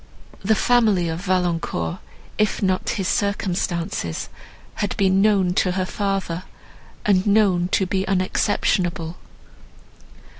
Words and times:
The 0.43 0.55
family 0.55 1.09
of 1.09 1.19
Valancourt, 1.21 1.99
if 2.39 2.63
not 2.63 2.89
his 2.97 3.07
circumstances, 3.07 4.29
had 4.81 4.97
been 4.97 5.21
known 5.21 5.53
to 5.53 5.73
her 5.73 5.85
father, 5.85 6.41
and 7.05 7.27
known 7.27 7.67
to 7.73 7.85
be 7.85 8.03
unexceptionable. 8.07 9.17